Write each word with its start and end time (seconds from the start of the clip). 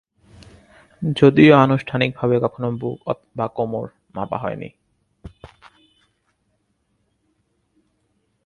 যদিও 1.01 1.53
আনুষ্ঠানিকভাবে 1.57 2.35
কখনও 2.39 2.69
বুক 2.71 2.97
বা 3.35 3.45
কোমর 3.47 3.85
মাপা 4.15 4.37
হয়নি। 4.37 4.69